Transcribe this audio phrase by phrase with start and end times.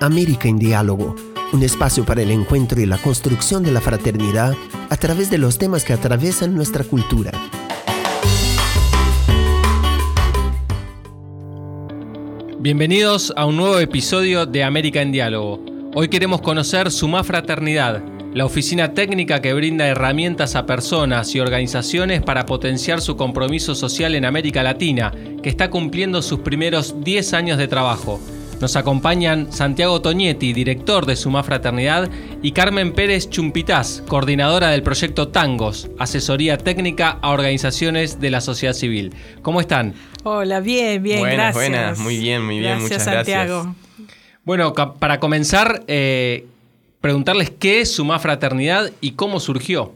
[0.00, 1.16] América en Diálogo,
[1.52, 4.54] un espacio para el encuentro y la construcción de la fraternidad
[4.90, 7.32] a través de los temas que atraviesan nuestra cultura.
[12.58, 15.64] Bienvenidos a un nuevo episodio de América en Diálogo.
[15.94, 18.02] Hoy queremos conocer Suma Fraternidad,
[18.34, 24.14] la oficina técnica que brinda herramientas a personas y organizaciones para potenciar su compromiso social
[24.14, 28.20] en América Latina, que está cumpliendo sus primeros 10 años de trabajo.
[28.60, 32.08] Nos acompañan Santiago Toñetti, director de Suma Fraternidad,
[32.42, 38.72] y Carmen Pérez Chumpitaz, coordinadora del proyecto Tangos, asesoría técnica a organizaciones de la sociedad
[38.72, 39.14] civil.
[39.42, 39.94] ¿Cómo están?
[40.24, 41.70] Hola, bien, bien, buenas, gracias.
[41.70, 43.62] Buenas, muy bien, muy bien, gracias, muchas Santiago.
[43.64, 44.16] gracias.
[44.44, 46.46] Bueno, para comenzar, eh,
[47.02, 49.92] preguntarles qué es Suma Fraternidad y cómo surgió.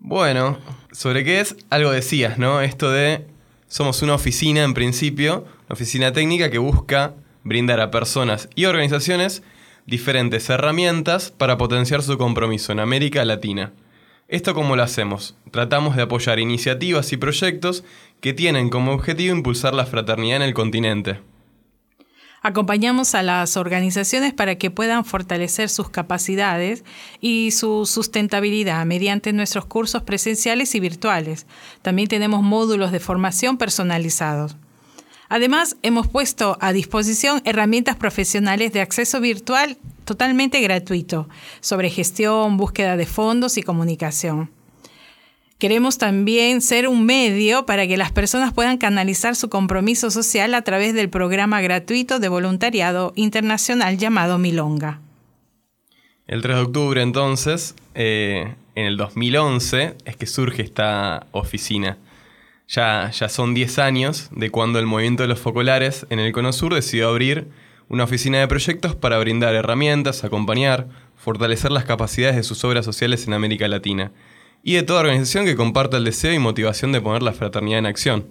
[0.00, 0.58] Bueno,
[0.90, 2.60] sobre qué es, algo decías, ¿no?
[2.60, 3.24] Esto de,
[3.68, 7.14] somos una oficina en principio, una oficina técnica que busca
[7.44, 9.42] brindar a personas y organizaciones
[9.86, 13.72] diferentes herramientas para potenciar su compromiso en América Latina.
[14.28, 15.36] ¿Esto cómo lo hacemos?
[15.50, 17.84] Tratamos de apoyar iniciativas y proyectos
[18.20, 21.20] que tienen como objetivo impulsar la fraternidad en el continente.
[22.44, 26.82] Acompañamos a las organizaciones para que puedan fortalecer sus capacidades
[27.20, 31.46] y su sustentabilidad mediante nuestros cursos presenciales y virtuales.
[31.82, 34.56] También tenemos módulos de formación personalizados.
[35.32, 41.26] Además, hemos puesto a disposición herramientas profesionales de acceso virtual totalmente gratuito
[41.62, 44.50] sobre gestión, búsqueda de fondos y comunicación.
[45.56, 50.60] Queremos también ser un medio para que las personas puedan canalizar su compromiso social a
[50.60, 55.00] través del programa gratuito de voluntariado internacional llamado Milonga.
[56.26, 61.96] El 3 de octubre entonces, eh, en el 2011, es que surge esta oficina.
[62.74, 66.72] Ya, son 10 años de cuando el movimiento de los focolares en el Cono Sur
[66.72, 67.50] decidió abrir
[67.90, 73.26] una oficina de proyectos para brindar herramientas, acompañar, fortalecer las capacidades de sus obras sociales
[73.26, 74.10] en América Latina
[74.62, 77.84] y de toda organización que comparta el deseo y motivación de poner la fraternidad en
[77.84, 78.24] acción.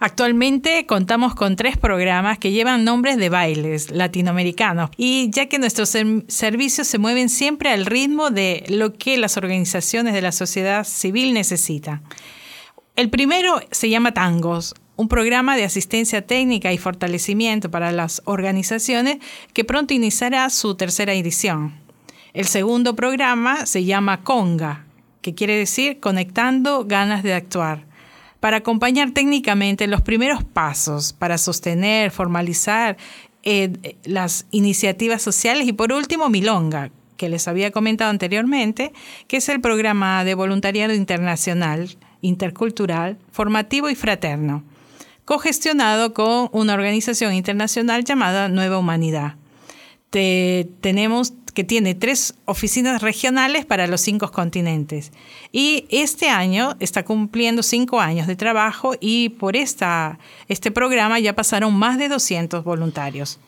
[0.00, 5.94] Actualmente contamos con tres programas que llevan nombres de bailes latinoamericanos y ya que nuestros
[6.28, 11.34] servicios se mueven siempre al ritmo de lo que las organizaciones de la sociedad civil
[11.34, 12.00] necesitan.
[12.98, 19.18] El primero se llama Tangos, un programa de asistencia técnica y fortalecimiento para las organizaciones
[19.52, 21.74] que pronto iniciará su tercera edición.
[22.32, 24.84] El segundo programa se llama Conga,
[25.22, 27.84] que quiere decir conectando ganas de actuar,
[28.40, 32.96] para acompañar técnicamente los primeros pasos para sostener, formalizar
[33.44, 38.92] eh, las iniciativas sociales y por último Milonga, que les había comentado anteriormente,
[39.28, 44.64] que es el programa de voluntariado internacional, intercultural, formativo y fraterno,
[45.24, 49.34] cogestionado con una organización internacional llamada Nueva Humanidad.
[50.10, 55.10] Te, tenemos que tiene tres oficinas regionales para los cinco continentes.
[55.50, 61.34] Y este año está cumpliendo cinco años de trabajo y por esta, este programa ya
[61.34, 63.40] pasaron más de 200 voluntarios.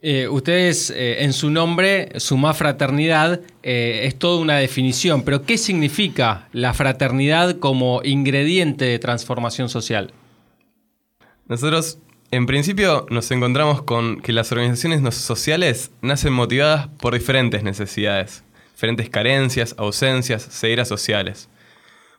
[0.00, 5.58] Eh, ustedes eh, en su nombre, Suma Fraternidad, eh, es toda una definición, pero ¿qué
[5.58, 10.12] significa la fraternidad como ingrediente de transformación social?
[11.46, 11.98] Nosotros
[12.30, 18.44] en principio nos encontramos con que las organizaciones sociales nacen motivadas por diferentes necesidades,
[18.74, 21.48] diferentes carencias, ausencias, cegueras sociales.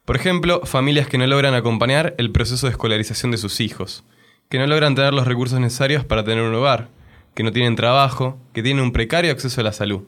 [0.03, 4.03] Por ejemplo, familias que no logran acompañar el proceso de escolarización de sus hijos,
[4.49, 6.89] que no logran tener los recursos necesarios para tener un hogar,
[7.33, 10.03] que no tienen trabajo, que tienen un precario acceso a la salud.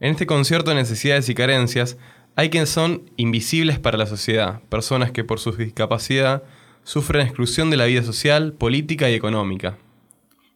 [0.00, 1.96] En este concierto de necesidades y carencias,
[2.36, 6.42] hay quienes son invisibles para la sociedad, personas que por su discapacidad
[6.82, 9.78] sufren exclusión de la vida social, política y económica.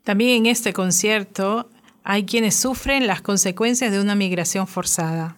[0.02, 1.70] También en este concierto
[2.02, 5.36] hay quienes sufren las consecuencias de una migración forzada,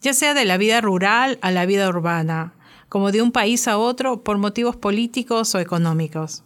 [0.00, 2.52] ya sea de la vida rural a la vida urbana,
[2.88, 6.44] como de un país a otro por motivos políticos o económicos.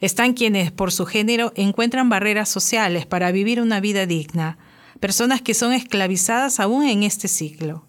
[0.00, 4.58] Están quienes, por su género, encuentran barreras sociales para vivir una vida digna,
[5.00, 7.84] personas que son esclavizadas aún en este ciclo.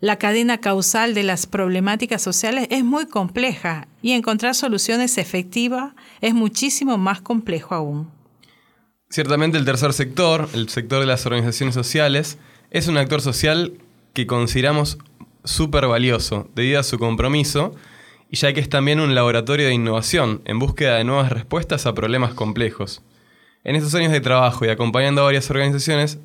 [0.00, 6.34] La cadena causal de las problemáticas sociales es muy compleja y encontrar soluciones efectivas es
[6.34, 8.10] muchísimo más complejo aún.
[9.08, 12.38] Ciertamente el tercer sector, el sector de las organizaciones sociales,
[12.70, 13.74] es un actor social
[14.12, 14.98] que consideramos
[15.44, 17.74] súper valioso debido a su compromiso
[18.30, 21.94] y ya que es también un laboratorio de innovación en búsqueda de nuevas respuestas a
[21.94, 23.02] problemas complejos.
[23.64, 26.18] En estos años de trabajo y acompañando a varias organizaciones,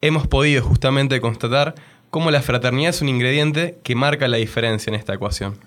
[0.00, 1.74] hemos podido justamente constatar
[2.10, 5.58] cómo la fraternidad es un ingrediente que marca la diferencia en esta ecuación.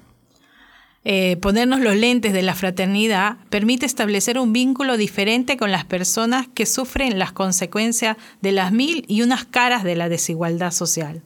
[1.10, 6.48] Eh, ponernos los lentes de la fraternidad permite establecer un vínculo diferente con las personas
[6.54, 11.22] que sufren las consecuencias de las mil y unas caras de la desigualdad social.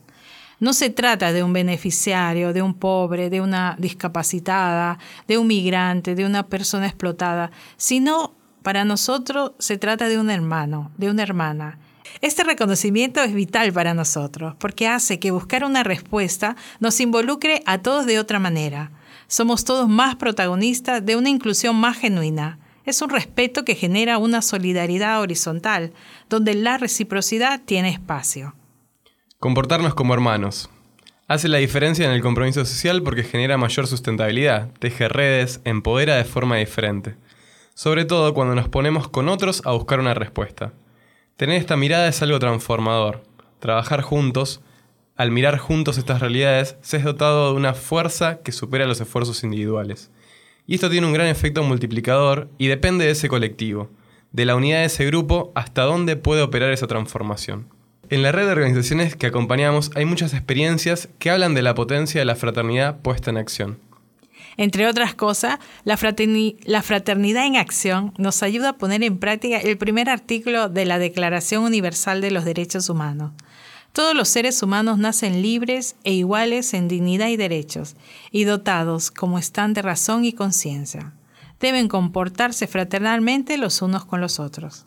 [0.62, 6.14] No se trata de un beneficiario, de un pobre, de una discapacitada, de un migrante,
[6.14, 11.80] de una persona explotada, sino para nosotros se trata de un hermano, de una hermana.
[12.22, 17.80] Este reconocimiento es vital para nosotros porque hace que buscar una respuesta nos involucre a
[17.80, 18.92] todos de otra manera.
[19.26, 22.60] Somos todos más protagonistas de una inclusión más genuina.
[22.86, 25.92] Es un respeto que genera una solidaridad horizontal,
[26.30, 28.54] donde la reciprocidad tiene espacio.
[29.42, 30.70] Comportarnos como hermanos.
[31.28, 36.26] Hace la diferencia en el compromiso social porque genera mayor sustentabilidad, teje redes, empodera de
[36.26, 37.16] forma diferente.
[37.74, 40.74] Sobre todo cuando nos ponemos con otros a buscar una respuesta.
[41.38, 43.24] Tener esta mirada es algo transformador.
[43.58, 44.62] Trabajar juntos,
[45.16, 49.44] al mirar juntos estas realidades, se es dotado de una fuerza que supera los esfuerzos
[49.44, 50.12] individuales.
[50.68, 53.90] Y esto tiene un gran efecto multiplicador y depende de ese colectivo,
[54.34, 57.81] de la unidad de ese grupo hasta dónde puede operar esa transformación.
[58.12, 62.20] En la red de organizaciones que acompañamos hay muchas experiencias que hablan de la potencia
[62.20, 63.80] de la fraternidad puesta en acción.
[64.58, 70.10] Entre otras cosas, la, fraternidad en acción nos ayuda a poner en práctica el primer
[70.10, 73.32] artículo de la Declaración Universal de los Derechos Humanos.
[73.94, 77.96] Todos los seres humanos nacen libres e iguales en dignidad y derechos,
[78.30, 81.14] y dotados como están de razón y conciencia.
[81.62, 84.86] Deben comportarse fraternalmente los unos con los otros.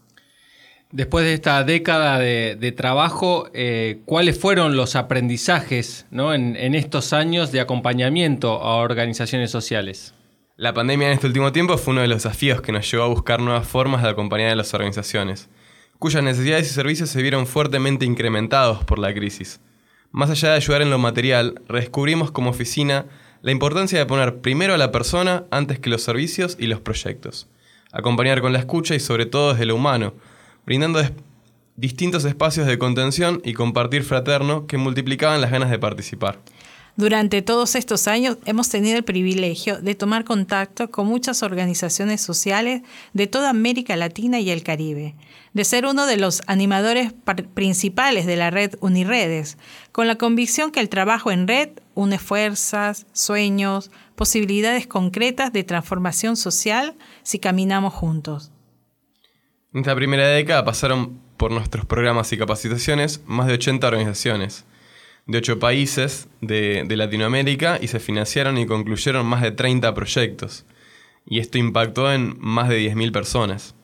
[0.91, 7.61] Después de esta década de, trabajo, eh, ¿cuáles fueron los aprendizajes en, estos años de
[7.61, 10.15] acompañamiento a organizaciones sociales?
[10.57, 13.09] La pandemia en este último tiempo fue uno de los desafíos que nos llevó a
[13.09, 15.49] buscar nuevas formas de acompañar a las organizaciones,
[15.99, 19.61] cuyas necesidades y servicios se vieron fuertemente incrementados por la crisis.
[20.13, 23.07] Más allá de ayudar en lo material, redescubrimos como oficina
[23.43, 27.49] la importancia de poner primero a la persona antes que los servicios y los proyectos,
[27.91, 30.15] acompañar con la escucha y sobre todo desde lo humano,
[30.67, 31.01] brindando
[31.77, 36.39] distintos espacios de contención y compartir fraterno que multiplicaban las ganas de participar.
[36.97, 42.83] Durante todos estos años hemos tenido el privilegio de tomar contacto con muchas organizaciones sociales
[43.13, 45.17] de toda América Latina y el Caribe,
[45.55, 47.13] de ser uno de los animadores
[47.53, 49.59] principales de la red Uniredes,
[49.91, 56.37] con la convicción que el trabajo en red une fuerzas, sueños, posibilidades concretas de transformación
[56.37, 56.95] social
[57.25, 58.53] si caminamos juntos.
[59.75, 64.65] En esta primera década pasaron por nuestros programas y capacitaciones más de 80 organizaciones
[65.27, 70.65] de 8 países de, Latinoamérica y se financiaron y concluyeron más de 30 proyectos.
[71.27, 73.75] Y esto impactó en más de 10.000 personas.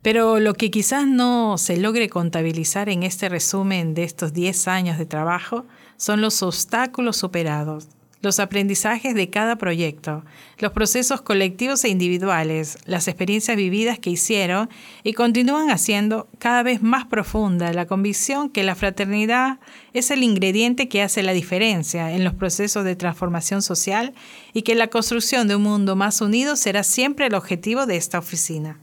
[0.00, 4.96] Pero lo que quizás no se logre contabilizar en este resumen de estos 10 años
[4.96, 5.66] de trabajo
[5.98, 7.88] son los obstáculos superados,
[8.26, 10.24] los aprendizajes de cada proyecto,
[10.58, 14.68] los procesos colectivos e individuales, las experiencias vividas que hicieron
[15.04, 19.60] y continúan haciendo cada vez más profunda la convicción que la fraternidad
[19.92, 24.12] es el ingrediente que hace la diferencia en los procesos de transformación social
[24.52, 28.18] y que la construcción de un mundo más unido será siempre el objetivo de esta
[28.18, 28.80] oficina.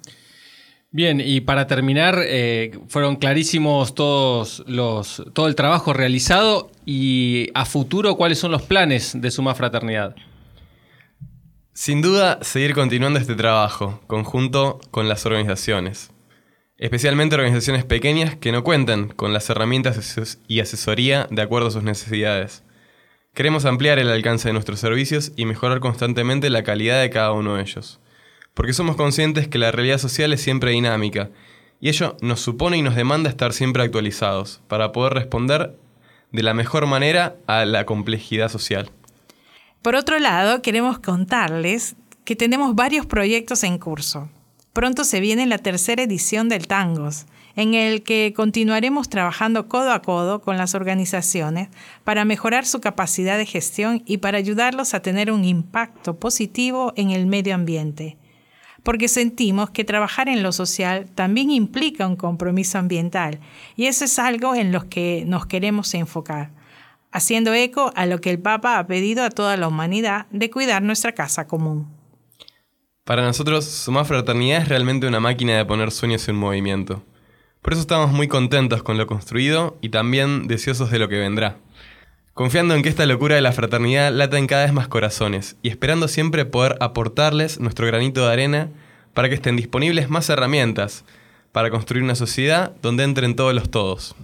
[0.96, 7.66] Bien, y para terminar, eh, fueron clarísimos todos los, todo el trabajo realizado y a
[7.66, 10.16] futuro, ¿cuáles son los planes de Suma Fraternidad?
[11.74, 16.12] Sin duda, seguir continuando este trabajo, conjunto con las organizaciones,
[16.78, 21.82] especialmente organizaciones pequeñas que no cuentan con las herramientas y asesoría de acuerdo a sus
[21.82, 22.64] necesidades.
[23.34, 27.56] Queremos ampliar el alcance de nuestros servicios y mejorar constantemente la calidad de cada uno
[27.56, 28.00] de ellos
[28.54, 31.30] porque somos conscientes que la realidad social es siempre dinámica,
[31.80, 35.76] y ello nos supone y nos demanda estar siempre actualizados, para poder responder
[36.32, 38.90] de la mejor manera a la complejidad social.
[39.82, 41.96] Por otro lado, queremos contarles
[42.26, 44.30] que tenemos varios proyectos en curso.
[44.72, 50.02] Pronto se viene la tercera edición del Tangos, en el que continuaremos trabajando codo a
[50.02, 51.70] codo con las organizaciones
[52.04, 57.12] para mejorar su capacidad de gestión y para ayudarlos a tener un impacto positivo en
[57.12, 58.18] el medio ambiente
[58.84, 63.40] porque sentimos que trabajar en lo social también implica un compromiso ambiental
[63.76, 66.52] y eso es algo en lo que nos queremos enfocar,
[67.12, 70.82] haciendo eco a lo que el Papa ha pedido a toda la humanidad de cuidar
[70.82, 71.88] nuestra casa común.
[73.06, 77.04] Para nosotros, Sumar Fraternidad es realmente una máquina de poner sueños en movimiento.
[77.62, 81.58] Por eso estamos muy contentos con lo construido y también deseosos de lo que vendrá.
[82.34, 85.70] Confiando en que esta locura de la fraternidad lata en cada vez más corazones y
[85.70, 88.70] esperando siempre poder aportarles nuestro granito de arena
[89.14, 91.06] para que estén disponibles más herramientas
[91.52, 94.16] para construir una sociedad donde entren todos los todos.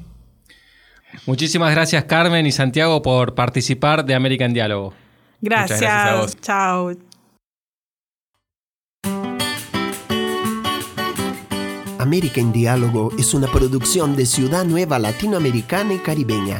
[1.27, 4.95] Muchísimas gracias Carmen y Santiago por participar de América en Diálogo.
[5.39, 5.79] Gracias.
[5.79, 6.41] gracias a vos.
[6.41, 6.91] Chao.
[11.99, 16.59] América en Diálogo es una producción de Ciudad Nueva Latinoamericana y Caribeña.